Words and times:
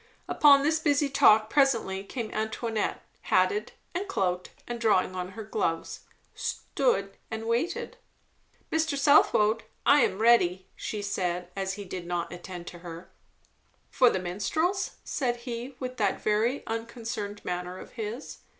Upon 0.27 0.63
this 0.63 0.79
busy 0.79 1.09
talk 1.09 1.47
presently 1.47 2.03
came 2.03 2.31
Antoinette, 2.31 3.03
hatted 3.29 3.73
and 3.93 4.07
cloaked, 4.07 4.49
and 4.67 4.81
drawing 4.81 5.13
on 5.15 5.33
her 5.33 5.43
gloves. 5.43 6.05
Stood 6.33 7.17
and 7.29 7.45
waited. 7.45 7.97
"Mr. 8.71 8.97
Southwode 8.97 9.61
I 9.85 9.99
am 9.99 10.17
ready," 10.17 10.65
she 10.75 11.03
said, 11.03 11.51
as 11.55 11.73
he 11.75 11.85
did 11.85 12.07
not 12.07 12.33
attend 12.33 12.65
to 12.69 12.79
her. 12.79 13.11
"For 13.91 14.09
the 14.09 14.17
Minstrels?" 14.17 14.95
said 15.03 15.35
he, 15.45 15.75
with 15.79 15.97
that 15.97 16.19
very 16.19 16.65
unconcerned 16.65 17.45
manner 17.45 17.77
of 17.77 17.91
his. 17.91 18.39